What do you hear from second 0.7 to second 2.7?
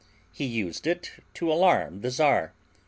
it to alarm the Czar.